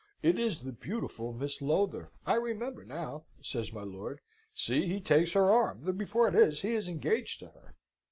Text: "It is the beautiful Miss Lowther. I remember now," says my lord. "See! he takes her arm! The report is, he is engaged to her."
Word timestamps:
"It 0.23 0.39
is 0.39 0.61
the 0.61 0.71
beautiful 0.71 1.31
Miss 1.31 1.61
Lowther. 1.61 2.09
I 2.25 2.33
remember 2.33 2.83
now," 2.83 3.25
says 3.39 3.71
my 3.71 3.83
lord. 3.83 4.19
"See! 4.51 4.87
he 4.87 4.99
takes 4.99 5.33
her 5.33 5.51
arm! 5.51 5.83
The 5.85 5.93
report 5.93 6.33
is, 6.33 6.63
he 6.63 6.73
is 6.73 6.89
engaged 6.89 7.37
to 7.41 7.49
her." 7.49 7.75